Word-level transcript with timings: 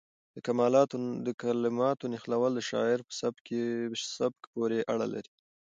د 1.23 1.27
کلماتو 1.41 2.11
نښلول 2.13 2.51
د 2.55 2.61
شاعر 2.69 2.99
په 3.07 3.13
سبک 4.17 4.39
پورې 4.53 4.79
اړه 4.93 5.05
لري. 5.13 5.31